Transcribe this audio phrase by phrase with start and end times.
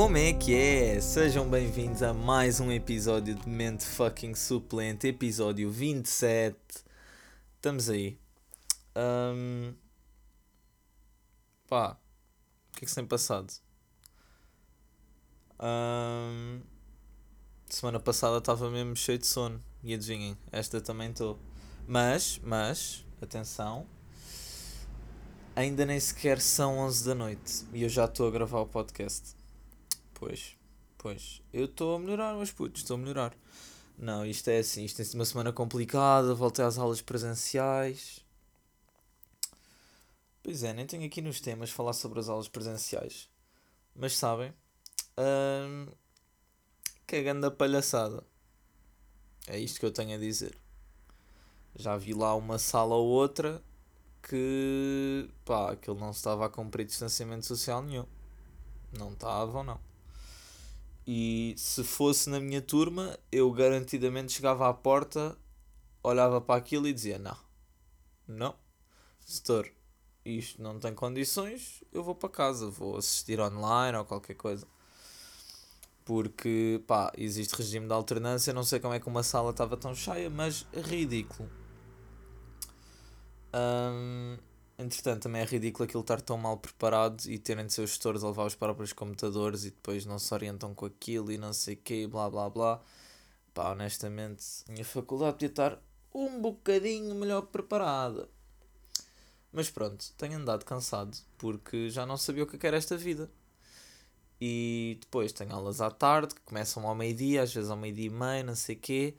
[0.00, 1.00] Como é que é?
[1.00, 6.56] Sejam bem-vindos a mais um episódio de Mente Fucking Suplente, episódio 27.
[7.56, 8.16] Estamos aí.
[8.94, 9.74] Um...
[11.68, 11.98] Pá,
[12.70, 13.52] o que é que se tem passado?
[15.58, 16.60] Um...
[17.68, 21.40] Semana passada estava mesmo cheio de sono e adivinhem, esta também estou.
[21.88, 23.84] Mas, mas, atenção,
[25.56, 29.37] ainda nem sequer são 11 da noite e eu já estou a gravar o podcast.
[30.18, 30.56] Pois,
[30.96, 33.36] pois, eu estou a melhorar, meus putos, estou a melhorar.
[33.96, 38.20] Não, isto é assim, isto tem sido uma semana complicada, voltei às aulas presenciais.
[40.42, 43.28] Pois é, nem tenho aqui nos temas falar sobre as aulas presenciais.
[43.94, 44.52] Mas sabem,
[45.18, 45.86] hum,
[47.06, 48.24] que é grande palhaçada.
[49.46, 50.56] É isto que eu tenho a dizer.
[51.76, 53.62] Já vi lá uma sala ou outra
[54.22, 58.06] que pá, aquilo não estava a cumprir distanciamento social nenhum.
[58.92, 59.80] Não estava ou não.
[61.10, 65.38] E se fosse na minha turma, eu garantidamente chegava à porta,
[66.02, 67.34] olhava para aquilo e dizia: Não,
[68.26, 68.54] não,
[69.18, 69.72] setor,
[70.22, 74.66] isto não tem condições, eu vou para casa, vou assistir online ou qualquer coisa.
[76.04, 79.94] Porque, pá, existe regime de alternância, não sei como é que uma sala estava tão
[79.94, 81.48] cheia, mas ridículo.
[83.54, 84.36] Um,
[84.78, 88.28] entretanto, também é ridículo aquilo estar tão mal preparado e terem de seus gestores a
[88.28, 91.78] levar os próprios computadores e depois não se orientam com aquilo e não sei o
[91.78, 92.82] quê, blá blá blá.
[93.54, 95.82] Pá, honestamente, a minha faculdade podia estar
[96.14, 98.28] um bocadinho melhor preparada.
[99.52, 103.30] Mas pronto, tenho andado cansado porque já não sabia o que era esta vida.
[104.40, 108.10] E depois tenho aulas à tarde que começam ao meio-dia, às vezes ao meio-dia e
[108.10, 109.16] meio, não sei o quê.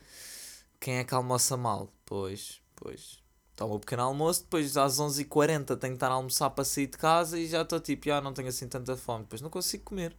[0.80, 1.92] Quem é que almoça mal?
[2.06, 3.19] Pois, pois,
[3.60, 6.98] Tomo o pequeno almoço, depois às 11h40 tenho que estar a almoçar para sair de
[6.98, 10.16] casa e já estou tipo, já não tenho assim tanta fome, depois não consigo comer.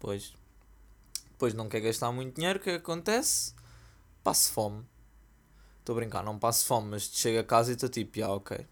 [0.00, 0.34] Pois.
[1.30, 3.54] Depois não quer gastar muito dinheiro, o que acontece?
[4.24, 4.84] Passo fome.
[5.78, 8.66] Estou a brincar, não passo fome, mas chego a casa e estou tipo, já ok.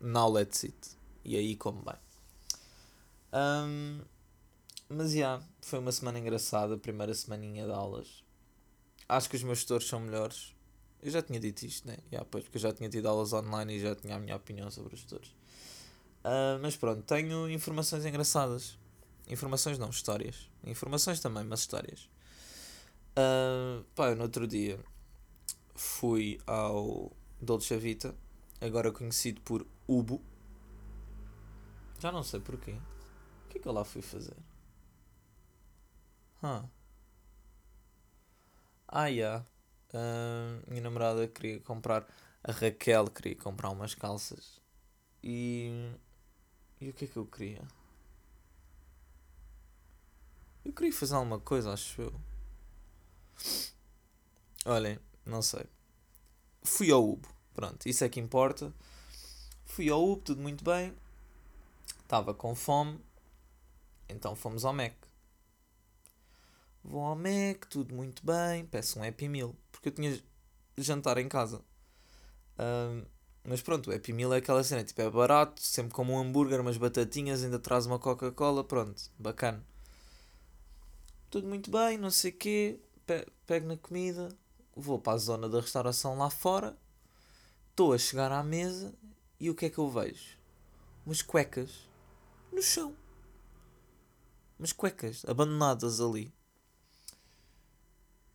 [0.00, 0.98] Now let's eat.
[1.24, 1.94] E aí como bem.
[3.32, 4.00] Um,
[4.88, 8.24] mas já, yeah, foi uma semana engraçada, primeira semaninha de aulas.
[9.08, 10.53] Acho que os meus tutores são melhores.
[11.04, 11.98] Eu já tinha dito isto, né?
[12.10, 14.70] Yeah, pois, porque eu já tinha tido aulas online e já tinha a minha opinião
[14.70, 15.28] sobre os tutores.
[16.24, 18.78] Uh, mas pronto, tenho informações engraçadas.
[19.28, 20.50] Informações não, histórias.
[20.64, 22.08] Informações também, mas histórias.
[23.10, 24.80] Uh, pá, eu no outro dia
[25.74, 28.14] fui ao Dolce Vita,
[28.58, 30.22] agora conhecido por Ubo.
[31.98, 32.72] Já não sei porquê.
[32.72, 34.36] O que é que eu lá fui fazer?
[36.42, 36.66] Huh.
[38.88, 39.44] Ah, yeah.
[40.68, 42.06] Minha namorada queria comprar.
[42.42, 44.60] A Raquel queria comprar umas calças.
[45.22, 45.92] E.
[46.80, 47.62] E o que é que eu queria?
[50.64, 52.20] Eu queria fazer alguma coisa, acho eu.
[54.66, 55.64] Olhem, não sei.
[56.62, 57.28] Fui ao Ubo.
[57.54, 58.74] Pronto, isso é que importa.
[59.64, 60.94] Fui ao Ubo, tudo muito bem.
[62.02, 63.00] Estava com fome.
[64.08, 64.94] Então fomos ao Mac.
[66.82, 68.66] Vou ao Mac, tudo muito bem.
[68.66, 69.54] Peço um Happy Meal
[69.84, 70.22] porque eu tinha
[70.78, 71.60] jantar em casa.
[72.58, 73.04] Um,
[73.44, 76.60] mas pronto, o Happy Meal é aquela cena, tipo, é barato, sempre como um hambúrguer,
[76.60, 79.62] umas batatinhas, ainda traz uma Coca-Cola, pronto, bacana.
[81.28, 84.30] Tudo muito bem, não sei o quê, pe pego na comida,
[84.74, 86.74] vou para a zona da restauração lá fora,
[87.70, 88.94] estou a chegar à mesa
[89.38, 90.38] e o que é que eu vejo?
[91.04, 91.70] Umas cuecas
[92.50, 92.96] no chão.
[94.58, 96.32] Umas cuecas abandonadas ali.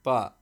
[0.04, 0.39] Pá,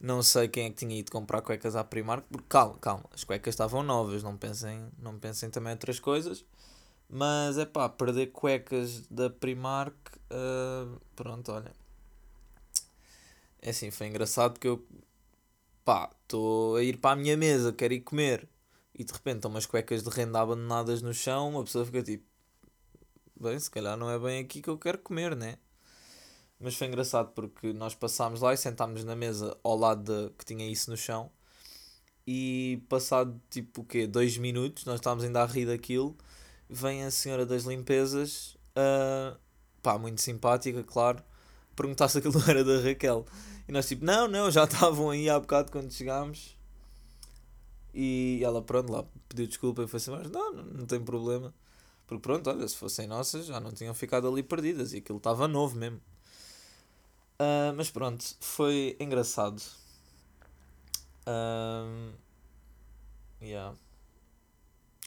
[0.00, 3.24] não sei quem é que tinha ido comprar cuecas à Primark, porque calma, calma, as
[3.24, 6.44] cuecas estavam novas, não pensem, não pensem também outras coisas.
[7.08, 9.96] Mas é pá, perder cuecas da Primark,
[10.30, 11.72] uh, pronto, olha.
[13.60, 14.86] É assim, foi engraçado porque eu,
[15.84, 18.48] pá, estou a ir para a minha mesa, quero ir comer.
[18.94, 22.24] E de repente estão umas cuecas de renda abandonadas no chão, uma pessoa fica tipo,
[23.40, 25.56] bem, se calhar não é bem aqui que eu quero comer, né?
[26.60, 30.44] Mas foi engraçado porque nós passámos lá e sentámos na mesa ao lado de, que
[30.44, 31.30] tinha isso no chão.
[32.26, 34.06] E passado tipo o quê?
[34.06, 36.16] Dois minutos, nós estávamos ainda a rir daquilo.
[36.68, 39.38] Vem a senhora das limpezas, uh,
[39.82, 41.22] pá, muito simpática, claro,
[41.74, 43.24] perguntar se aquilo era da Raquel.
[43.66, 46.56] E nós tipo, não, não, já estavam aí há bocado quando chegámos.
[47.94, 51.54] E ela, pronto, lá pediu desculpa e foi assim, mas não, não tem problema.
[52.06, 55.48] Porque pronto, olha, se fossem nossas já não tinham ficado ali perdidas e aquilo estava
[55.48, 56.00] novo mesmo.
[57.40, 59.62] Uh, mas pronto, foi engraçado.
[61.26, 62.12] Um,
[63.40, 63.76] yeah.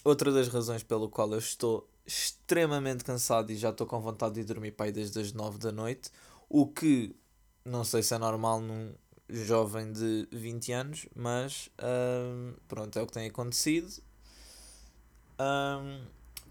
[0.04, 4.44] Outra das razões pelo qual eu estou extremamente cansado e já estou com vontade de
[4.44, 6.10] dormir para aí desde as 9 da noite.
[6.50, 7.16] O que
[7.66, 8.94] não sei se é normal num
[9.30, 14.02] jovem de 20 anos, mas hum, pronto, é o que tem acontecido.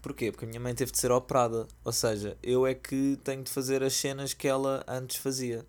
[0.01, 0.31] Porquê?
[0.31, 1.67] Porque a minha mãe teve de ser operada.
[1.83, 5.65] Ou seja, eu é que tenho de fazer as cenas que ela antes fazia.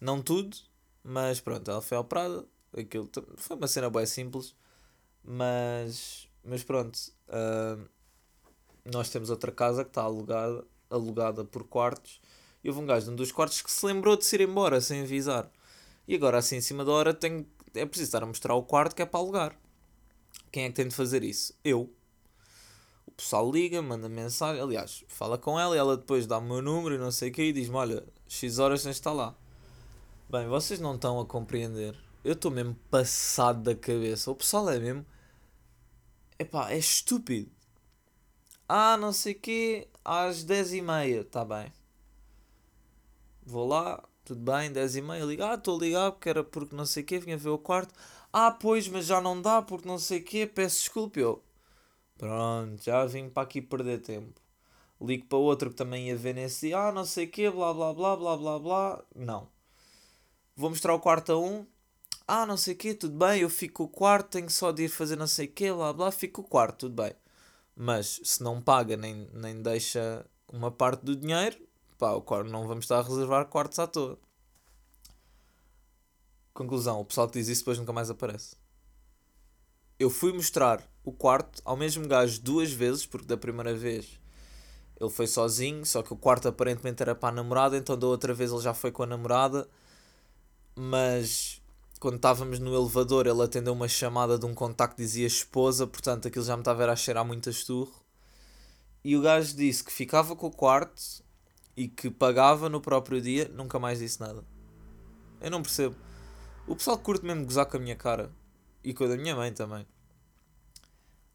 [0.00, 0.56] Não tudo,
[1.02, 2.44] mas pronto, ela foi operada.
[2.76, 4.54] Aquilo foi uma cena bem simples.
[5.24, 6.98] Mas, mas pronto,
[7.28, 7.86] hum,
[8.84, 12.20] nós temos outra casa que está alugada, alugada por quartos
[12.62, 14.80] e houve um gajo de um dos quartos que se lembrou de se ir embora
[14.80, 15.50] sem avisar.
[16.06, 18.96] E agora, assim, em cima da hora, tenho, é preciso estar a mostrar o quarto
[18.96, 19.56] que é para alugar.
[20.50, 21.54] Quem é que tem de fazer isso?
[21.62, 21.92] Eu.
[23.06, 24.62] O pessoal liga, manda mensagem.
[24.62, 27.32] Aliás, fala com ela e ela depois dá o meu número e não sei o
[27.32, 29.36] que e diz-me: Olha, X horas tens de estar lá.
[30.30, 31.96] Bem, vocês não estão a compreender.
[32.22, 34.30] Eu estou mesmo passado da cabeça.
[34.30, 35.06] O pessoal é mesmo.
[36.38, 37.50] Epá, é estúpido.
[38.68, 41.22] Ah, não sei o quê, às 10h30.
[41.22, 41.72] Está bem.
[43.42, 46.76] Vou lá, tudo bem, 10 e meia, ligo, ah, estou a ligar porque era porque
[46.76, 47.94] não sei o quê, vinha ver o quarto.
[48.30, 51.18] Ah, pois, mas já não dá porque não sei o quê, peço desculpa.
[51.18, 51.42] Eu,
[52.18, 54.40] pronto, já vim para aqui perder tempo.
[55.00, 57.72] Ligo para outro que também ia ver nesse dia, ah, não sei o quê, blá
[57.72, 59.04] blá blá blá blá blá.
[59.16, 59.48] Não.
[60.58, 61.64] Vou mostrar o quarto a um.
[62.26, 64.88] Ah, não sei o quê, tudo bem, eu fico o quarto, tenho só de ir
[64.88, 67.12] fazer não sei o quê, blá blá, fico o quarto, tudo bem.
[67.76, 71.56] Mas se não paga nem, nem deixa uma parte do dinheiro,
[71.96, 74.18] pá, o quarto, não vamos estar a reservar quartos à toa.
[76.52, 78.56] Conclusão, o pessoal que diz isso depois nunca mais aparece.
[79.96, 84.18] Eu fui mostrar o quarto ao mesmo gajo duas vezes, porque da primeira vez
[85.00, 88.34] ele foi sozinho, só que o quarto aparentemente era para a namorada, então da outra
[88.34, 89.68] vez ele já foi com a namorada.
[90.78, 91.60] Mas
[91.98, 96.28] quando estávamos no elevador, ele atendeu uma chamada de um contacto que dizia esposa, portanto
[96.28, 97.92] aquilo já me estava a cheirar muito a esturro.
[99.04, 101.02] E o gajo disse que ficava com o quarto
[101.76, 104.44] e que pagava no próprio dia, nunca mais disse nada.
[105.40, 105.96] Eu não percebo.
[106.66, 108.30] O pessoal curte mesmo gozar com a minha cara
[108.84, 109.82] e com a da minha mãe também.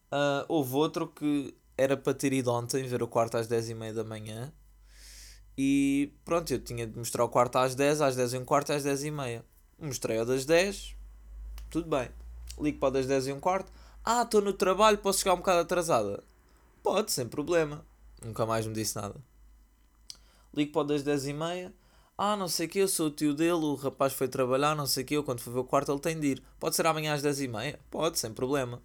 [0.09, 3.73] Uh, houve outro que era para ter ido ontem ver o quarto às 10 e
[3.73, 4.53] meia da manhã
[5.57, 8.73] e pronto, eu tinha de mostrar o quarto às 10, às 10 e um quarto,
[8.73, 9.45] às 10 e meia.
[9.79, 10.95] Mostrei ao das 10,
[11.69, 12.09] tudo bem.
[12.59, 13.71] Ligo para o das 10 e um quarto.
[14.03, 16.23] Ah, estou no trabalho, posso chegar um bocado atrasada?
[16.81, 17.85] Pode, sem problema.
[18.23, 19.15] Nunca mais me disse nada
[20.53, 21.73] ligo para o das 10 e meia.
[22.17, 24.85] Ah, não sei o que, eu sou o tio dele, o rapaz foi trabalhar, não
[24.85, 26.43] sei o que, eu quando for ver o quarto ele tem de ir.
[26.59, 27.79] Pode ser amanhã às 10 e meia?
[27.89, 28.81] Pode, sem problema.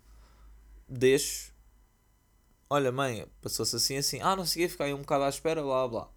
[0.88, 1.52] Deixo.
[2.70, 4.20] Olha, mãe, passou-se assim assim.
[4.22, 6.08] Ah, não sei o que, aí um bocado à espera, blá blá.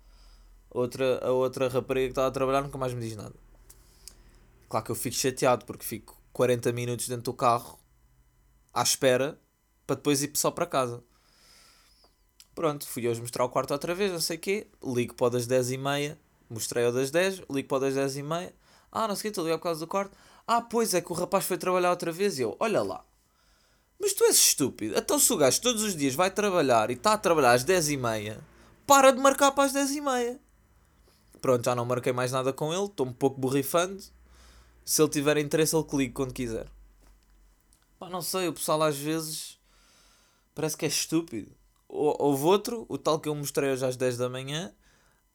[0.73, 3.35] Outra, a outra rapariga que estava a trabalhar nunca mais me diz nada.
[4.69, 7.77] Claro que eu fico chateado porque fico 40 minutos dentro do carro
[8.73, 9.37] à espera
[9.85, 11.03] para depois ir só para casa.
[12.55, 14.67] Pronto, fui hoje mostrar o quarto outra vez, não sei o quê.
[14.83, 16.17] Ligo para o das 10 e meia.
[16.49, 18.53] Mostrei o das 10, ligo para o das 10 e meia.
[18.91, 20.17] Ah, não sei o quê, estou a ligar por causa do quarto.
[20.47, 23.03] Ah, pois é que o rapaz foi trabalhar outra vez e eu, olha lá.
[23.99, 24.97] Mas tu és estúpido.
[24.97, 27.89] Então se o gajo todos os dias vai trabalhar e está a trabalhar às 10
[27.89, 28.39] e meia,
[28.87, 30.39] para de marcar para as 10 e meia.
[31.41, 34.01] Pronto, já não marquei mais nada com ele, estou um pouco borrifando.
[34.85, 36.67] Se ele tiver interesse, ele clique quando quiser.
[37.97, 39.59] Pá, não sei, o pessoal às vezes
[40.53, 41.51] parece que é estúpido.
[41.87, 44.73] Houve outro, o tal que eu mostrei hoje às 10 da manhã,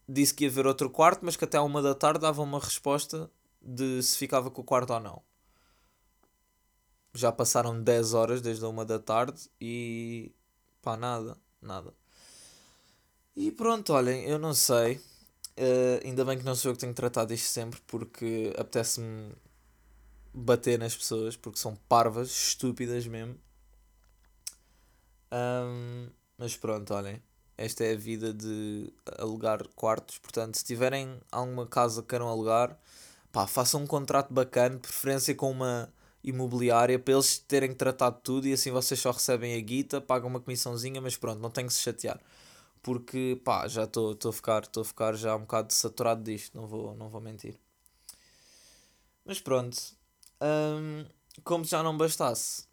[0.08, 2.60] disse que ia ver outro quarto, mas que até à uma da tarde dava uma
[2.60, 3.30] resposta
[3.60, 5.22] de se ficava com o quarto ou não.
[7.12, 10.32] Já passaram 10 horas desde a uma da tarde e
[10.82, 11.92] pá, nada, nada.
[13.34, 15.00] E pronto, olhem, eu não sei.
[15.58, 19.32] Uh, ainda bem que não sou eu que tenho tratado isto sempre porque apetece-me
[20.32, 23.36] bater nas pessoas porque são parvas, estúpidas mesmo.
[25.32, 26.08] Um,
[26.38, 27.22] mas pronto, olhem.
[27.56, 30.18] Esta é a vida de alugar quartos.
[30.18, 32.78] Portanto, se tiverem alguma casa que queiram alugar,
[33.32, 35.90] pá, façam um contrato bacana, preferência com uma
[36.22, 40.40] imobiliária, para eles terem tratado tudo e assim vocês só recebem a guita, pagam uma
[40.40, 42.20] comissãozinha, mas pronto, não tem que se chatear.
[42.86, 46.68] Porque, pá, já estou a ficar, estou a ficar já um bocado saturado disto, não
[46.68, 47.58] vou, não vou mentir.
[49.24, 49.76] Mas pronto,
[50.40, 51.04] hum,
[51.42, 52.66] como já não bastasse,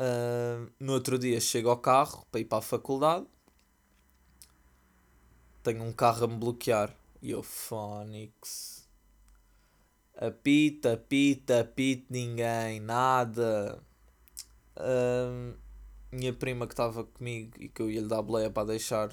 [0.00, 3.26] Uh, no outro dia chego ao carro para ir para a faculdade.
[5.60, 6.94] Tenho um carro a me bloquear.
[7.20, 8.88] E eu, Phonics.
[10.16, 13.82] Apita, apita, apita, ninguém, nada.
[14.76, 15.58] Uh,
[16.10, 19.10] minha prima que estava comigo e que eu ia lhe dar boleia para deixar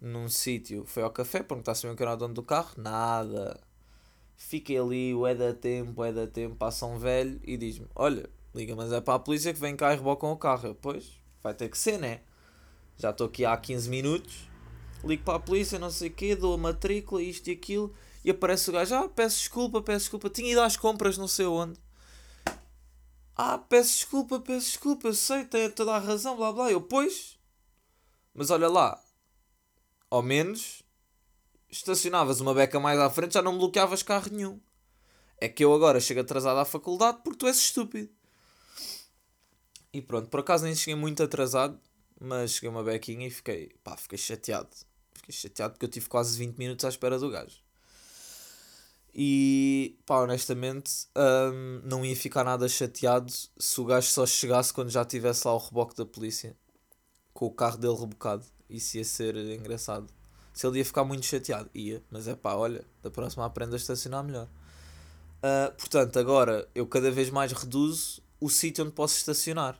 [0.00, 2.74] num sítio foi ao café perguntar se que era o dono do carro.
[2.76, 3.60] Nada.
[4.36, 8.28] Fiquei ali, o é da tempo, é da tempo, passa um velho e diz-me: Olha,
[8.54, 10.68] Liga, mas é para a polícia que vem cá e rebocam o carro.
[10.68, 12.20] Eu, pois, vai ter que ser, né?
[12.96, 14.48] Já estou aqui há 15 minutos.
[15.02, 17.92] Ligo para a polícia, não sei o quê, dou a matrícula, isto e aquilo.
[18.24, 20.30] E aparece o gajo, ah, peço desculpa, peço desculpa.
[20.30, 21.78] Tinha ido às compras, não sei onde.
[23.36, 26.70] Ah, peço desculpa, peço desculpa, eu sei, tem toda a razão, blá blá.
[26.70, 27.36] Eu, pois.
[28.32, 29.02] Mas olha lá.
[30.08, 30.82] Ao menos
[31.68, 34.60] estacionavas uma beca mais à frente, já não bloqueavas carro nenhum.
[35.40, 38.08] É que eu agora chego atrasado à faculdade porque tu és estúpido.
[39.92, 41.80] E pronto, por acaso nem cheguei muito atrasado,
[42.20, 44.70] mas cheguei uma bequinha e fiquei, pá, fiquei chateado.
[45.14, 47.63] Fiquei chateado porque eu tive quase 20 minutos à espera do gajo.
[49.14, 54.90] E pá, honestamente, hum, não ia ficar nada chateado se o gajo só chegasse quando
[54.90, 56.56] já estivesse lá o reboque da polícia
[57.32, 58.44] com o carro dele rebocado.
[58.68, 60.08] Isso ia ser engraçado.
[60.52, 63.78] Se ele ia ficar muito chateado, ia, mas é pá, olha, da próxima aprenda a
[63.78, 64.48] estacionar melhor.
[65.38, 69.78] Uh, portanto, agora eu cada vez mais reduzo o sítio onde posso estacionar.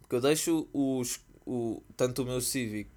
[0.00, 2.90] Porque eu deixo os, o, tanto o meu Civic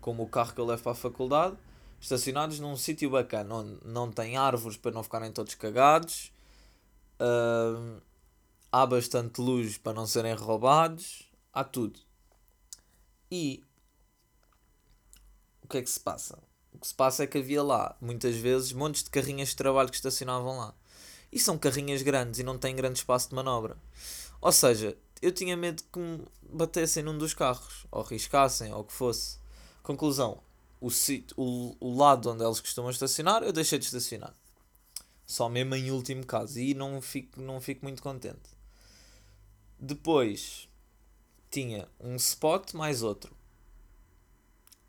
[0.00, 1.56] como o carro que eu levo para a faculdade
[2.04, 6.30] estacionados num sítio bacana, onde não tem árvores para não ficarem todos cagados,
[7.18, 8.00] uh,
[8.70, 11.98] há bastante luz para não serem roubados, há tudo.
[13.30, 13.64] E
[15.62, 16.38] o que é que se passa?
[16.74, 19.88] O que se passa é que havia lá, muitas vezes, montes de carrinhas de trabalho
[19.88, 20.74] que estacionavam lá.
[21.32, 23.78] E são carrinhas grandes e não têm grande espaço de manobra.
[24.42, 28.84] Ou seja, eu tinha medo que me batessem num dos carros, ou riscassem, ou o
[28.84, 29.38] que fosse.
[29.82, 30.42] Conclusão,
[30.84, 30.88] o,
[31.36, 34.34] o, o lado onde eles costumam estacionar, eu deixei de estacionar.
[35.26, 36.58] Só mesmo em último caso.
[36.58, 38.50] E não fico, não fico muito contente.
[39.78, 40.68] Depois
[41.50, 43.34] tinha um spot mais outro.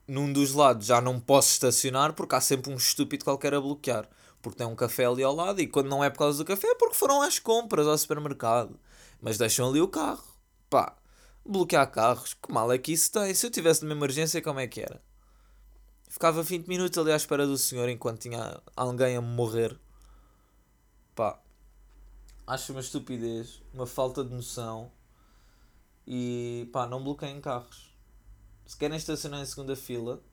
[0.08, 4.10] Num dos lados já não posso estacionar porque há sempre um estúpido qualquer a bloquear.
[4.42, 6.68] Porque tem um café ali ao lado e quando não é por causa do café
[6.68, 8.78] é porque foram às compras ao supermercado.
[9.22, 10.24] Mas deixam ali o carro.
[10.70, 10.96] Pá,
[11.46, 13.34] bloquear carros, que mal é que isso tem?
[13.34, 15.02] Se eu tivesse uma emergência, como é que era?
[16.16, 19.78] Ficava 20 minutos ali à espera do senhor enquanto tinha alguém a morrer.
[21.14, 21.38] Pá.
[22.48, 24.90] Acho uma estupidez, uma falta de noção.
[26.08, 27.94] E pá, não bloqueiem carros.
[28.66, 30.24] Se querem estacionar em segunda fila,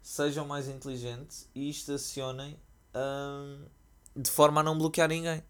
[0.00, 2.56] sejam mais inteligentes e estacionem
[2.94, 3.64] hum,
[4.14, 5.42] de forma a não bloquear ninguém.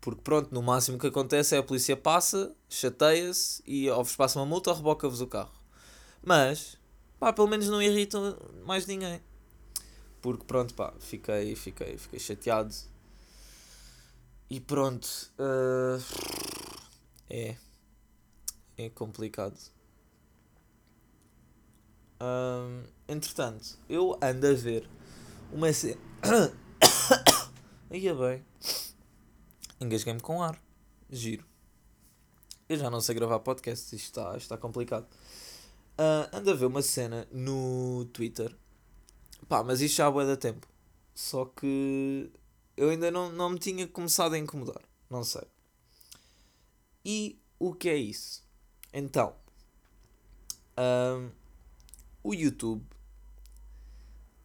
[0.00, 4.38] Porque pronto, no máximo que acontece é a polícia passa, chateia-se e ou vos passa
[4.38, 5.58] uma multa ou reboca-vos o carro.
[6.22, 6.78] Mas
[7.20, 9.20] pá, pelo menos não irritam mais ninguém.
[10.22, 12.74] Porque pronto, pá, fiquei, fiquei, fiquei chateado.
[14.48, 15.06] E pronto,
[15.38, 16.02] uh,
[17.28, 17.56] é,
[18.76, 19.56] é complicado.
[22.20, 24.88] Um, entretanto, eu ando a ver
[25.52, 26.00] uma cena.
[27.92, 28.44] Ia bem.
[29.80, 30.60] Engasguei-me com ar.
[31.08, 31.44] Giro.
[32.68, 35.06] Eu já não sei gravar podcast, isto está, está complicado.
[36.00, 38.56] Uh, ando a ver uma cena no Twitter.
[39.46, 40.66] Pá, mas isto já há da tempo.
[41.14, 42.32] Só que
[42.74, 44.80] eu ainda não, não me tinha começado a incomodar.
[45.10, 45.46] Não sei.
[47.04, 48.42] E o que é isso?
[48.94, 49.36] Então,
[50.78, 51.30] um,
[52.22, 52.82] o YouTube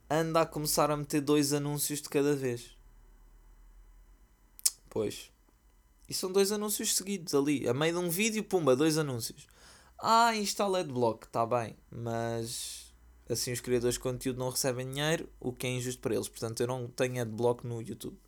[0.09, 2.77] anda a começar a meter dois anúncios de cada vez.
[4.89, 5.31] Pois.
[6.09, 7.65] E são dois anúncios seguidos ali.
[7.65, 9.47] A meio de um vídeo, pumba, dois anúncios.
[9.97, 12.93] Ah, instala Adblock, está bem, mas
[13.29, 16.27] assim os criadores de conteúdo não recebem dinheiro, o que é injusto para eles.
[16.27, 18.19] Portanto, eu não tenho Adblock no YouTube.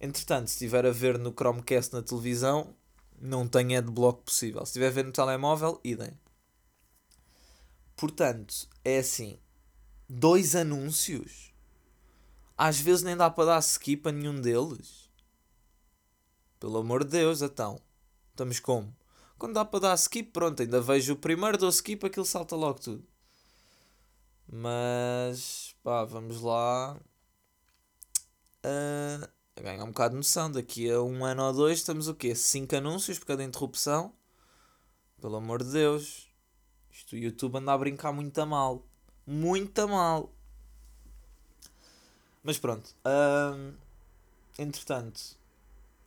[0.00, 2.74] Entretanto, se estiver a ver no Chromecast na televisão,
[3.20, 4.64] não tem Adblock possível.
[4.64, 6.18] Se estiver a ver no telemóvel, idem.
[7.96, 9.38] Portanto, é assim:
[10.08, 11.52] dois anúncios.
[12.56, 15.10] Às vezes nem dá para dar skip a nenhum deles.
[16.60, 17.80] Pelo amor de Deus, então.
[18.30, 18.96] Estamos como?
[19.38, 22.80] Quando dá para dar skip, pronto, ainda vejo o primeiro, dou skip, aquilo salta logo
[22.80, 23.06] tudo.
[24.50, 26.98] Mas, pá, vamos lá.
[28.64, 29.28] Uh,
[29.62, 30.50] ganhar um bocado de noção.
[30.50, 32.34] Daqui a um ano ou dois estamos o quê?
[32.34, 34.12] 5 anúncios por cada interrupção.
[35.20, 36.28] Pelo amor de Deus.
[36.90, 38.84] Isto o YouTube anda a brincar muito a mal.
[39.26, 40.32] Muito a mal.
[42.42, 42.96] Mas pronto.
[43.04, 43.74] Uh,
[44.58, 45.38] entretanto,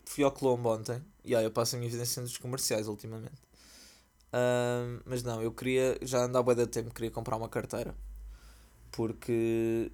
[0.05, 1.01] fui ao Colombo ontem.
[1.25, 3.41] Aí eu passo a minha vida em centros comerciais ultimamente.
[4.33, 7.95] Uh, mas não, eu queria, já andava da tempo, queria comprar uma carteira.
[8.91, 9.91] Porque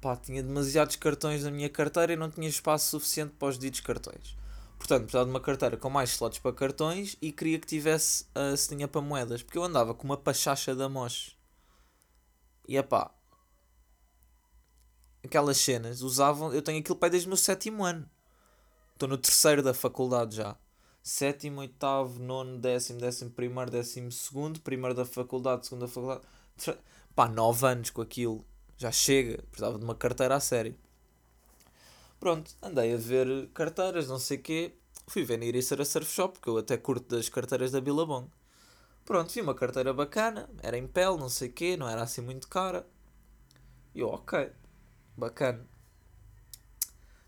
[0.00, 3.80] pá, tinha demasiados cartões na minha carteira e não tinha espaço suficiente para os ditos
[3.80, 4.36] cartões.
[4.78, 8.54] Portanto, precisava de uma carteira com mais slots para cartões e queria que tivesse a
[8.84, 9.42] uh, para moedas.
[9.42, 11.36] Porque eu andava com uma pachacha da Mosh.
[12.68, 13.10] E é pá.
[15.24, 16.52] Aquelas cenas usavam.
[16.52, 18.08] Eu tenho aquilo para desde o meu sétimo ano.
[18.92, 20.56] Estou no terceiro da faculdade já.
[21.04, 26.22] Sétimo, oitavo, nono, décimo, décimo primeiro, décimo segundo, primeiro da faculdade, segunda faculdade.
[27.14, 28.44] Pá, nove anos com aquilo.
[28.78, 29.44] Já chega.
[29.50, 30.74] Precisava de uma carteira a sério.
[32.18, 34.74] Pronto, andei a ver carteiras, não sei o quê.
[35.06, 38.26] Fui ver na Ericeira Surf Shop, porque eu até curto das carteiras da Billabong.
[39.04, 42.22] Pronto, vi uma carteira bacana, era em pele, não sei o quê, não era assim
[42.22, 42.86] muito cara.
[43.94, 44.50] E eu, ok,
[45.14, 45.68] bacana.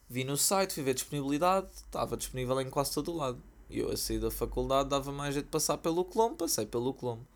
[0.08, 3.42] Vi no site, fui ver disponibilidade, estava disponível em quase todo o lado.
[3.68, 6.94] E eu a sair da faculdade dava mais jeito de passar pelo Colombo, passei pelo
[6.94, 7.26] Colombo.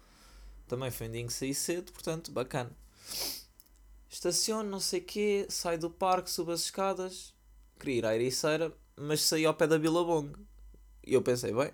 [0.69, 2.71] Também foi um dia que saí cedo, portanto, bacana.
[4.09, 7.35] Estaciono, não sei o quê, saio do parque, subo as escadas,
[7.79, 10.33] queria ir à Ericeira, mas saí ao pé da Billabong.
[11.07, 11.73] E eu pensei, bem,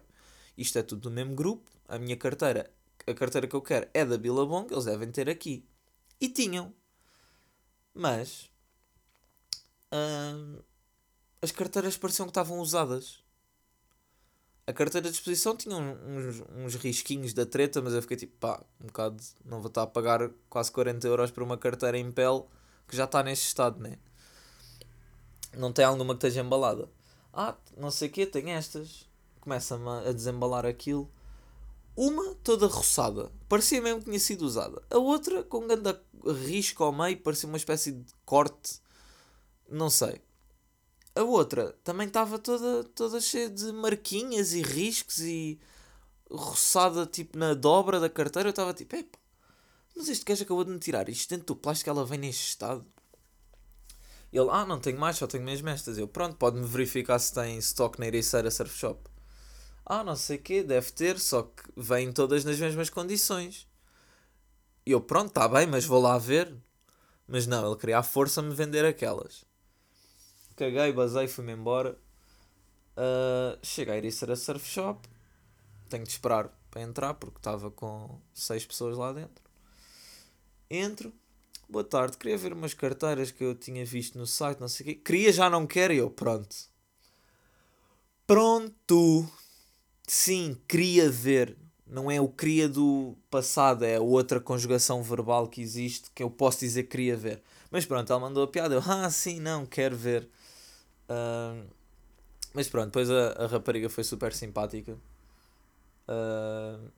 [0.56, 2.70] isto é tudo do mesmo grupo, a minha carteira,
[3.06, 5.64] a carteira que eu quero é da Billabong, eles devem ter aqui.
[6.20, 6.74] E tinham.
[7.94, 8.50] Mas
[9.92, 10.60] hum,
[11.40, 13.22] as carteiras pareciam que estavam usadas.
[14.66, 18.60] A carteira de exposição tinha uns, uns risquinhos da treta, mas eu fiquei tipo, pá,
[18.80, 22.42] um bocado, não vou estar a pagar quase 40 euros por uma carteira em pele
[22.88, 23.96] que já está neste estado, né?
[25.56, 26.90] Não tem alguma que esteja embalada.
[27.32, 29.08] Ah, não sei o que, tem estas.
[29.40, 31.08] Começa-me a desembalar aquilo.
[31.94, 34.82] Uma toda roçada, parecia mesmo que tinha sido usada.
[34.90, 35.96] A outra com um grande
[36.44, 38.80] risco ao meio, parecia uma espécie de corte.
[39.70, 40.20] Não sei.
[41.16, 45.58] A outra também estava toda, toda cheia de marquinhas e riscos e
[46.30, 48.48] roçada tipo na dobra da carteira.
[48.48, 49.18] Eu estava tipo, epa,
[49.96, 52.84] mas este gajo acabou de me tirar isto dentro do plástico, ela vem neste estado.
[54.30, 55.96] Ele, ah, não tenho mais, só tenho mesmo estas.
[55.96, 59.08] Eu, pronto, pode-me verificar se tem stock na Ericeira Surf Shop.
[59.86, 63.66] Ah, não sei o quê, deve ter, só que vêm todas nas mesmas condições.
[64.84, 66.54] E eu, pronto, está bem, mas vou lá ver.
[67.26, 69.46] Mas não, ele queria à força me vender aquelas.
[70.56, 71.98] Caguei, basei, fui-me embora.
[72.96, 75.06] Uh, cheguei a Ericeira Surf Shop.
[75.88, 79.44] Tenho de esperar para entrar, porque estava com seis pessoas lá dentro.
[80.70, 81.12] Entro.
[81.68, 84.88] Boa tarde, queria ver umas carteiras que eu tinha visto no site, não sei o
[84.88, 84.94] quê.
[84.94, 86.56] Queria, já não quero, e eu, pronto.
[88.26, 89.28] Pronto!
[90.06, 91.56] Sim, queria ver.
[91.86, 96.60] Não é o queria do passado, é outra conjugação verbal que existe que eu posso
[96.60, 97.42] dizer que queria ver.
[97.70, 98.74] Mas pronto, ela mandou a piada.
[98.74, 100.28] Eu, ah, sim, não, quero ver.
[101.08, 101.66] Uh,
[102.54, 104.96] mas pronto, depois a, a rapariga foi super simpática.
[106.08, 106.90] Uh,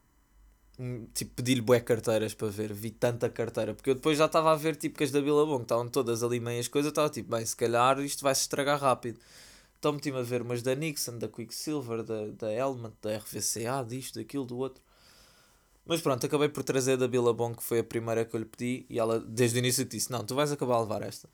[1.13, 2.73] tipo, pedi-lhe bué carteiras para ver.
[2.73, 3.75] Vi tanta carteira.
[3.75, 6.41] Porque eu depois já estava a ver tipo que as da Billabong estavam todas ali
[6.41, 6.91] meias coisas.
[6.91, 9.19] Estava tipo, bem, se calhar isto vai se estragar rápido.
[9.79, 14.19] Então meti-me a ver umas da Nixon, da Quicksilver, da, da Element, da RVCA, disto,
[14.19, 14.83] daquilo, do outro.
[15.87, 18.85] Mas pronto, acabei por trazer da Billabong, que foi a primeira que eu lhe pedi,
[18.91, 21.29] e ela desde o início disse: Não, tu vais acabar a levar esta.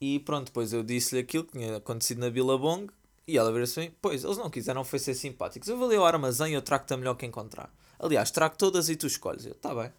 [0.00, 2.88] E pronto, depois eu disse-lhe aquilo que tinha acontecido na Billabong,
[3.26, 5.68] e ela veio assim: Pois, eles não quiseram foi ser simpáticos.
[5.68, 7.70] Eu vou ali ao armazém e eu trago-te a melhor que encontrar.
[7.98, 9.44] Aliás, trago todas e tu escolhes.
[9.44, 9.92] Eu, tá bem.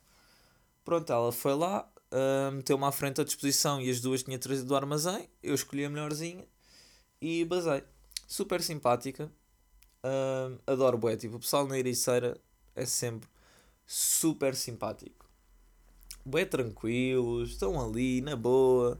[0.84, 4.68] Pronto, ela foi lá, uh, meteu-me à frente à disposição e as duas tinha trazido
[4.68, 5.30] do armazém.
[5.44, 6.44] Eu escolhi a melhorzinha
[7.22, 7.84] e basei.
[8.28, 9.32] Super simpática.
[10.04, 11.16] Uh, adoro bué.
[11.16, 12.40] Tipo, o pessoal na Ericeira
[12.76, 13.30] é sempre
[13.86, 15.28] super simpático.
[16.26, 19.00] Bué tranquilos, estão ali, na boa,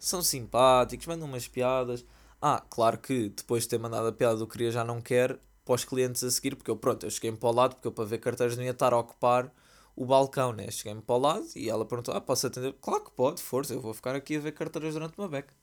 [0.00, 2.04] são simpáticos, mandam umas piadas.
[2.40, 5.74] Ah, claro que depois de ter mandado a piada do queria já não quer para
[5.74, 8.04] os clientes a seguir, porque eu pronto, eu cheguei-me para o lado, porque eu para
[8.04, 9.52] ver carteiras não ia estar a ocupar
[9.94, 10.70] o balcão, né?
[10.70, 12.72] Cheguei-me para o lado e ela perguntou: Ah, posso atender?
[12.80, 15.54] Claro que pode, força, eu vou ficar aqui a ver carteiras durante uma beca.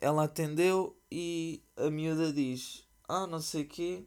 [0.00, 4.06] Ela atendeu e a miúda diz: Ah, não sei o quê,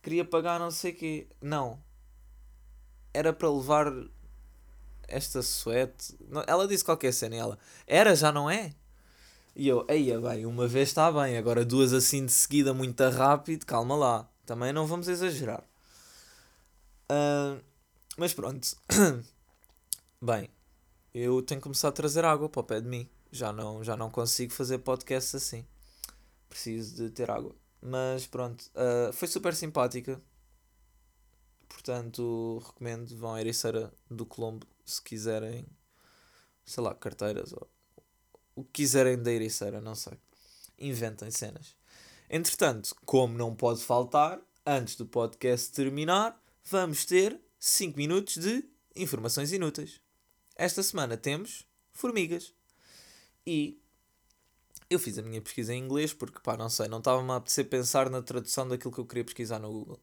[0.00, 1.28] queria pagar não sei o quê.
[1.42, 1.82] Não.
[3.12, 3.92] Era para levar
[5.08, 6.16] esta suete.
[6.46, 8.74] Ela disse qualquer cena ela: Era, já não é?
[9.54, 13.66] E eu: Eia, bem, uma vez está bem, agora duas assim de seguida, muito rápido,
[13.66, 14.28] calma lá.
[14.46, 15.62] Também não vamos exagerar.
[17.10, 17.62] Uh,
[18.16, 18.76] mas pronto.
[20.20, 20.48] bem,
[21.14, 23.96] eu tenho que começar a trazer água para o pé de mim já não, já
[23.96, 25.66] não consigo fazer podcast assim.
[26.48, 27.54] Preciso de ter água.
[27.82, 30.22] Mas pronto, uh, foi super simpática.
[31.74, 33.14] Portanto, recomendo.
[33.16, 35.66] Vão à Ericeira do Colombo se quiserem,
[36.64, 37.68] sei lá, carteiras ou
[38.56, 40.14] o que quiserem da Ericeira, não sei.
[40.78, 41.76] Inventem cenas.
[42.30, 48.64] Entretanto, como não pode faltar, antes do podcast terminar, vamos ter 5 minutos de
[48.96, 50.00] informações inúteis.
[50.54, 52.54] Esta semana temos formigas.
[53.46, 53.78] E
[54.88, 57.68] eu fiz a minha pesquisa em inglês porque, pá, não sei, não estava-me a apetecer
[57.68, 60.00] pensar na tradução daquilo que eu queria pesquisar no Google.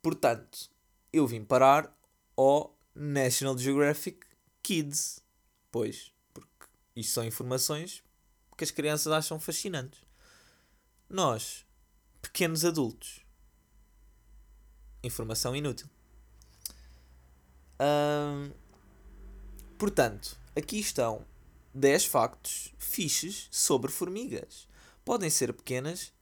[0.00, 0.70] Portanto,
[1.12, 1.94] eu vim parar
[2.36, 4.26] ao National Geographic
[4.62, 5.22] Kids.
[5.70, 8.02] Pois, porque isto são informações
[8.56, 10.00] que as crianças acham fascinantes.
[11.08, 11.66] Nós,
[12.20, 13.24] pequenos adultos.
[15.02, 15.88] Informação inútil.
[17.80, 18.52] Hum,
[19.76, 21.26] portanto, aqui estão
[21.74, 24.68] 10 factos fixes sobre formigas.
[25.04, 26.12] Podem ser pequenas,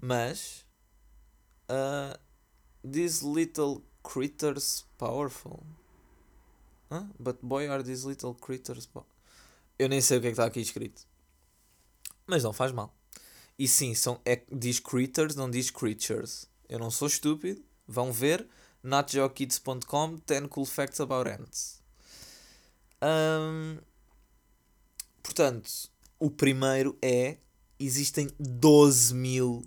[0.00, 0.66] mas.
[1.70, 2.18] Uh,
[2.84, 5.62] these little critters powerful.
[6.90, 7.04] Huh?
[7.18, 8.88] But boy, are these little critters.
[9.78, 11.06] Eu nem sei o que é que está aqui escrito.
[12.26, 12.94] Mas não faz mal.
[13.58, 16.46] E sim, são, é, diz critters, não diz creatures.
[16.68, 17.62] Eu não sou estúpido.
[17.86, 18.46] Vão ver.
[18.82, 21.80] NotGeoKids.com 10 cool facts about ants.
[23.00, 23.78] Um,
[25.22, 25.70] portanto,
[26.18, 27.38] o primeiro é:
[27.78, 29.62] existem 12 mil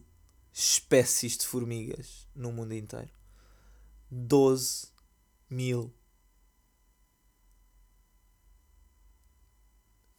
[0.54, 3.15] espécies de formigas no mundo inteiro.
[4.18, 4.88] 12
[5.50, 5.94] mil.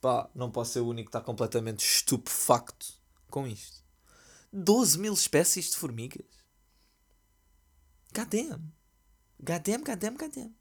[0.03, 2.93] Pá, não posso ser o único que está completamente estupefacto
[3.31, 3.83] com isto.
[4.53, 6.27] 12 mil espécies de formigas.
[8.15, 8.71] Goddamn.
[9.41, 10.55] Goddamn, goddamn, goddamn.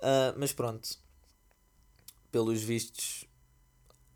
[0.00, 0.98] Uh, mas pronto.
[2.32, 3.24] Pelos vistos,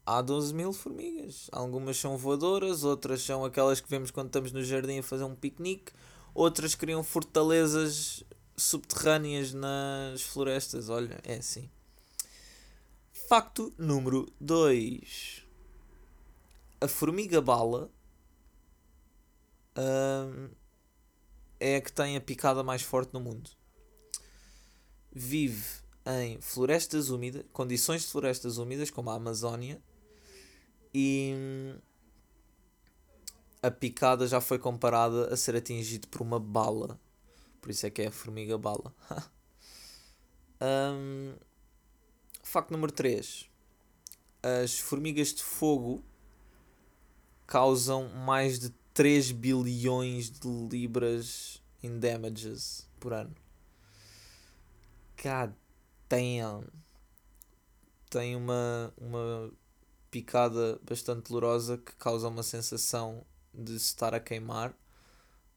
[0.05, 1.49] há 12 mil formigas.
[1.53, 5.35] Algumas são voadoras, outras são aquelas que vemos quando estamos no jardim a fazer um
[5.35, 5.93] piquenique,
[6.35, 8.25] outras criam fortalezas
[8.57, 10.89] subterrâneas nas florestas.
[10.89, 11.71] Olha, é assim.
[13.29, 15.43] Facto número 2.
[16.81, 17.91] A formiga bala
[19.79, 20.51] uh,
[21.59, 23.51] é a que tem a picada mais forte no mundo.
[25.11, 29.81] Vive em florestas úmidas, condições de florestas úmidas, como a Amazónia,
[30.93, 31.33] e
[33.65, 37.01] a picada já foi comparada a ser atingido por uma bala.
[37.63, 38.95] Por isso é que é a formiga bala.
[40.61, 41.35] um,
[42.43, 43.49] facto número 3.
[44.43, 46.05] As formigas de fogo
[47.47, 53.35] causam mais de 3 bilhões de libras em damages por ano.
[55.23, 55.55] God
[56.07, 56.67] damn.
[58.11, 59.51] Tem uma, uma
[60.11, 63.25] picada bastante dolorosa que causa uma sensação
[63.55, 64.75] de se estar a queimar.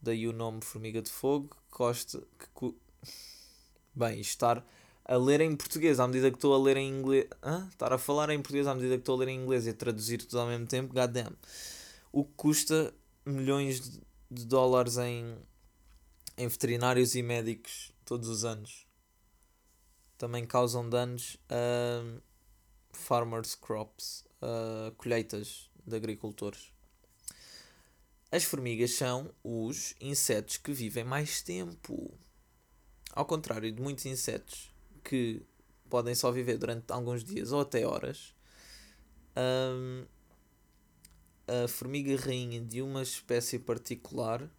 [0.01, 1.55] Daí o nome Formiga de Fogo.
[1.69, 2.75] Costa, que,
[3.93, 4.65] bem, estar
[5.03, 7.27] a ler em português à medida que estou a ler em inglês.
[7.41, 7.67] Hã?
[7.69, 9.73] Estar a falar em português à medida que estou a ler em inglês e a
[9.73, 10.93] traduzir tudo ao mesmo tempo.
[10.93, 11.35] God damn.
[12.11, 12.93] O que custa
[13.25, 15.37] milhões de dólares em,
[16.37, 18.85] em veterinários e médicos todos os anos.
[20.17, 22.03] Também causam danos a
[22.91, 26.71] farmers crops, a colheitas de agricultores.
[28.29, 32.13] As formigas são os insetos que vivem mais tempo.
[33.13, 34.69] Ao contrário de muitos insetos
[35.03, 35.41] que
[35.89, 38.35] podem só viver durante alguns dias ou até horas,
[39.37, 40.05] um,
[41.47, 44.51] a formiga rainha de uma espécie particular,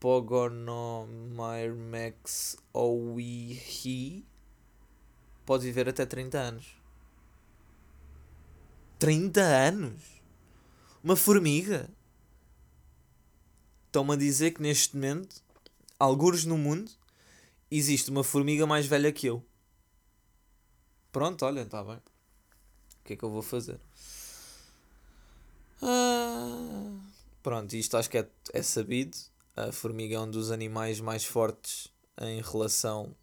[0.00, 4.26] Pogonomyrmex owihi,
[5.46, 6.76] pode viver até 30 anos.
[8.98, 10.02] 30 anos?
[11.02, 11.88] Uma formiga?
[13.94, 15.40] Estão-me a dizer que neste momento,
[16.00, 16.90] algures no mundo,
[17.70, 19.40] existe uma formiga mais velha que eu.
[21.12, 21.94] Pronto, olha, está bem.
[21.94, 23.78] O que é que eu vou fazer?
[25.80, 26.90] Ah,
[27.40, 29.16] pronto, isto acho que é, é sabido.
[29.54, 31.86] A formiga é um dos animais mais fortes
[32.20, 33.14] em relação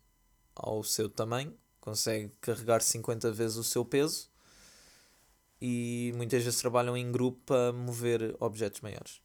[0.55, 1.53] ao seu tamanho.
[1.81, 4.29] Consegue carregar 50 vezes o seu peso.
[5.61, 9.19] E muitas vezes trabalham em grupo para mover objetos maiores.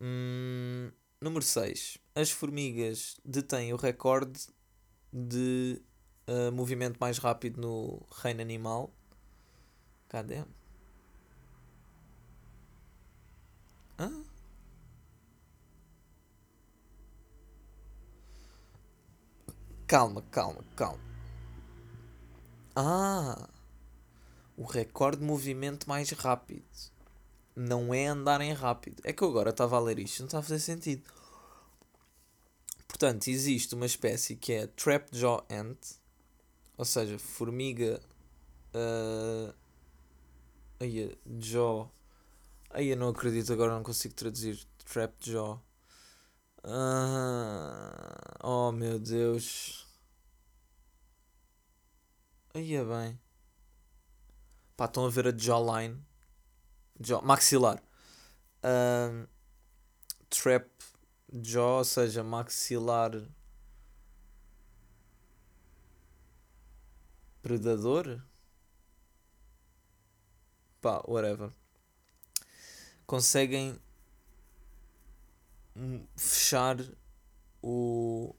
[0.00, 1.98] Hum, número 6.
[2.14, 4.48] As formigas detêm o recorde
[5.12, 5.82] de
[6.26, 8.92] uh, movimento mais rápido no reino animal.
[10.08, 10.44] Cadê?
[13.98, 14.24] Hã?
[19.86, 21.00] Calma, calma, calma.
[22.74, 23.48] Ah!
[24.56, 26.64] O recorde de movimento mais rápido.
[27.60, 29.02] Não é andarem rápido.
[29.04, 31.02] É que eu agora estava a ler isto, não está a fazer sentido.
[32.88, 35.78] Portanto, existe uma espécie que é Trapjaw Ant,
[36.78, 38.00] ou seja, formiga.
[38.74, 39.54] Uh,
[40.80, 41.92] aí, jaw
[42.70, 44.66] Aí eu não acredito, agora não consigo traduzir.
[44.86, 45.62] Trapjaw.
[46.64, 49.86] Ah, oh meu Deus.
[52.54, 53.20] Aí é bem.
[54.78, 56.02] Pá, estão a ver a jawline.
[57.00, 57.82] Jaw, maxilar.
[58.62, 59.26] Uh,
[60.28, 60.68] trap
[61.42, 63.12] jaw, ou seja, maxilar.
[67.42, 68.22] Predador?
[70.80, 71.50] Pá, whatever.
[73.10, 73.76] conseguem
[76.16, 76.76] fechar
[77.60, 78.32] o,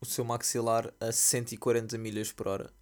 [0.00, 2.77] o seu maxilar a 140 milhas por hora.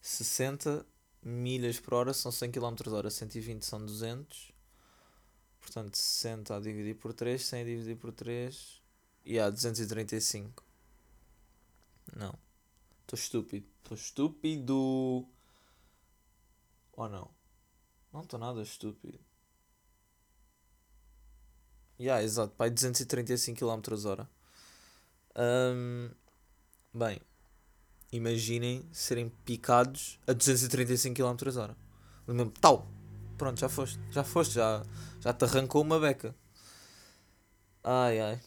[0.00, 0.86] 60
[1.22, 3.10] milhas por hora são 100 km hora.
[3.10, 4.52] 120 são 200.
[5.60, 8.80] Portanto, 60 a dividir por 3, 100 a dividir por 3.
[9.24, 10.64] E há 235.
[12.16, 12.34] Não.
[13.02, 13.66] Estou estúpido.
[13.82, 15.28] Estou estúpido.
[16.92, 17.37] Ou não?
[18.12, 19.18] Não estou nada estúpido.
[22.00, 22.54] Yeah, exato.
[22.54, 24.28] Pai, 235 km hora.
[25.36, 26.10] Um,
[26.94, 27.20] bem,
[28.12, 31.76] imaginem serem picados a 235 km hora.
[32.60, 32.86] Tal.
[33.36, 33.98] Pronto, já foste.
[34.10, 34.54] Já foste.
[34.54, 34.82] Já,
[35.20, 36.34] já te arrancou uma beca.
[37.82, 38.40] Ai, ai.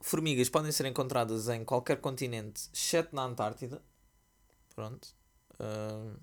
[0.00, 3.80] Formigas podem ser encontradas em qualquer continente, exceto na Antártida.
[4.74, 5.08] Pronto.
[5.60, 6.18] Uh...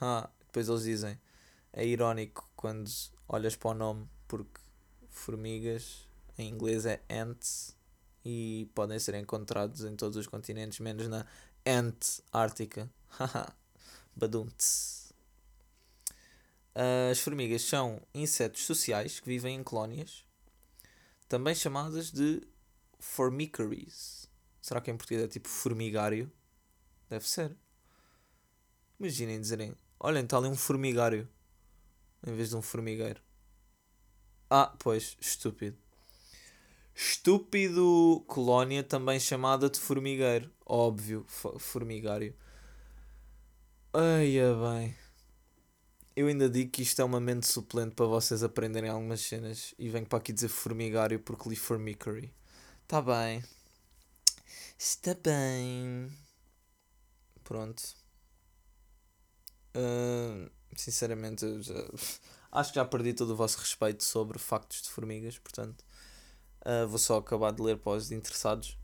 [0.00, 1.18] Ah, depois eles dizem.
[1.72, 2.90] É irónico quando
[3.28, 4.60] olhas para o nome, porque
[5.08, 7.76] formigas em inglês é ants
[8.24, 11.24] e podem ser encontrados em todos os continentes, menos na
[11.64, 12.90] Antártica.
[13.08, 13.54] Haha.
[14.16, 15.12] Badunts.
[17.10, 20.24] As formigas são insetos sociais que vivem em colónias
[21.28, 22.42] também chamadas de
[22.98, 24.26] formicaries.
[24.60, 26.32] Será que em português é tipo formigário?
[27.08, 27.54] Deve ser.
[28.98, 31.28] Imaginem dizerem: Olhem, está ali um formigário
[32.26, 33.20] em vez de um formigueiro.
[34.50, 35.76] Ah, pois, estúpido.
[36.94, 40.50] Estúpido colónia, também chamada de formigueiro.
[40.64, 42.34] Óbvio, formigário.
[43.92, 45.08] Ai, é bem
[46.18, 49.88] eu ainda digo que isto é uma mente suplente para vocês aprenderem algumas cenas e
[49.88, 52.34] venho para aqui dizer formigário porque li formicary.
[52.82, 53.44] Está bem.
[54.76, 56.10] Está bem.
[57.44, 57.97] Pronto.
[59.76, 61.74] Uh, sinceramente, eu já,
[62.52, 65.84] acho que já perdi todo o vosso respeito sobre factos de formigas, portanto,
[66.64, 68.76] uh, vou só acabar de ler para os interessados.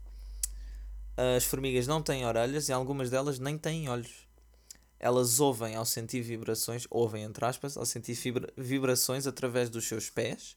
[1.37, 4.25] As formigas não têm orelhas e algumas delas nem têm olhos
[4.99, 8.17] elas ouvem ao sentir vibrações, ouvem entre aspas, ao sentir
[8.57, 10.55] vibrações através dos seus pés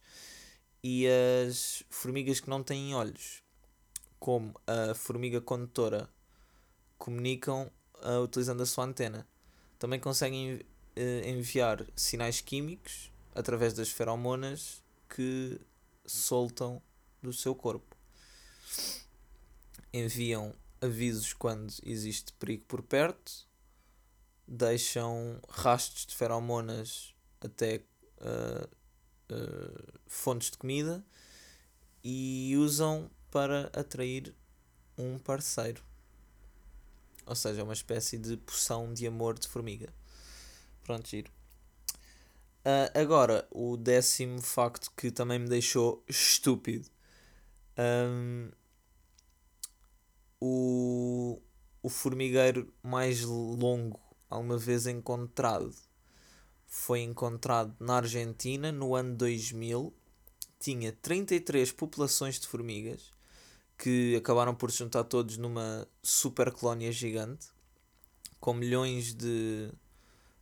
[0.82, 3.42] e as formigas que não têm olhos,
[4.18, 6.08] como a formiga condutora,
[6.96, 7.70] comunicam
[8.24, 9.26] utilizando a sua antena.
[9.78, 10.60] Também conseguem uh,
[11.26, 15.60] enviar sinais químicos através das feromonas que
[16.04, 16.82] soltam
[17.22, 17.96] do seu corpo.
[19.92, 23.48] Enviam avisos quando existe perigo por perto
[24.48, 27.84] deixam rastros de feromonas até
[28.20, 28.66] uh,
[29.30, 31.04] uh, fontes de comida
[32.02, 34.34] e usam para atrair
[34.96, 35.82] um parceiro.
[37.28, 39.92] Ou seja, é uma espécie de poção de amor de formiga.
[40.82, 41.30] Pronto, giro.
[42.64, 46.88] Uh, agora, o décimo facto que também me deixou estúpido.
[47.78, 48.50] Um,
[50.40, 51.40] o,
[51.82, 55.74] o formigueiro mais longo alguma vez encontrado.
[56.66, 59.94] Foi encontrado na Argentina no ano 2000.
[60.58, 63.12] Tinha 33 populações de formigas
[63.78, 67.46] que acabaram por se juntar todos numa super colónia gigante
[68.40, 69.70] com milhões de,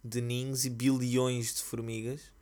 [0.03, 2.33] de ninhos e bilhões de formigas.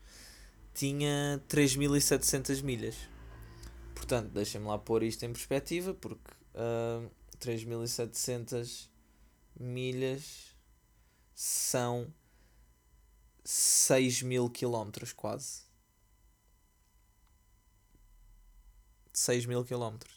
[0.72, 2.96] Tinha 3.700 milhas.
[3.94, 8.88] Portanto, deixem-me lá pôr isto em perspectiva, porque uh, ah, 3.700
[9.58, 10.54] milhas
[11.34, 12.12] são
[13.44, 15.62] 6 mil quilómetros quase.
[19.12, 20.13] 6 mil quilómetros.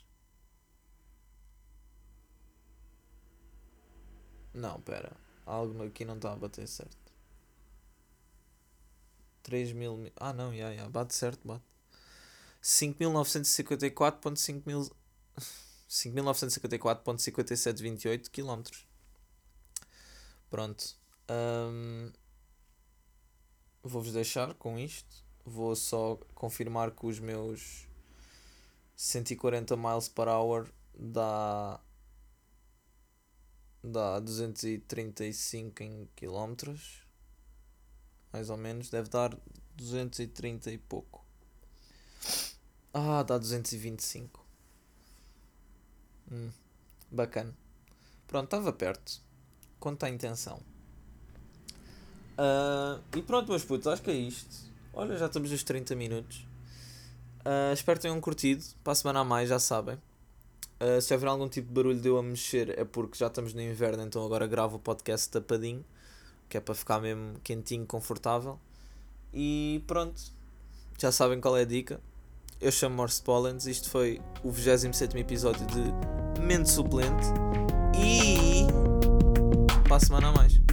[4.54, 5.12] Não, pera.
[5.46, 6.98] Algo aqui não está a bater certo.
[9.44, 10.12] 3 mil.
[10.18, 10.88] Ah, não, já, já.
[10.90, 11.64] Bate certo, bate.
[12.62, 14.90] 5.954.5 mil.
[15.90, 18.62] 5.954.5728 km.
[20.50, 20.96] Pronto.
[21.30, 22.12] Um,
[23.88, 25.24] Vou-vos deixar com isto.
[25.46, 27.88] Vou só confirmar que os meus
[28.98, 31.80] 140 miles per hour dá
[33.92, 37.04] dá 235 em quilómetros
[38.32, 39.38] mais ou menos deve dar
[39.76, 41.26] 230 e pouco
[42.94, 44.46] ah dá 225
[46.32, 46.50] hum,
[47.12, 47.54] bacana
[48.28, 49.22] pronto estava perto
[49.80, 50.62] quanto à intenção
[52.38, 54.56] Uh, e pronto, meus putos, acho que é isto.
[54.94, 56.46] Olha, já estamos nos 30 minutos.
[57.40, 58.64] Uh, espero que tenham curtido.
[58.84, 59.98] Para a semana a mais, já sabem.
[60.80, 63.54] Uh, se houver algum tipo de barulho de eu a mexer, é porque já estamos
[63.54, 65.84] no inverno, então agora gravo o podcast tapadinho,
[66.48, 68.60] que é para ficar mesmo quentinho, confortável.
[69.34, 70.22] E pronto,
[71.00, 72.00] já sabem qual é a dica.
[72.60, 77.26] Eu chamo Morse Pollens, isto foi o 27 episódio de Mente Suplente.
[77.96, 78.66] E.
[79.88, 80.67] Para a semana a mais.